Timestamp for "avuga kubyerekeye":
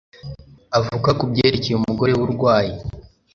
0.77-1.75